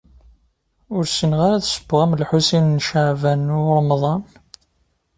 Ur 0.95 1.03
ssineɣ 1.07 1.39
ara 1.45 1.55
ad 1.57 1.65
ssewweɣ 1.67 1.99
am 2.05 2.17
Lḥusin 2.21 2.75
n 2.77 2.83
Caɛban 2.87 3.53
u 3.57 3.59
Ṛemḍan. 3.77 4.23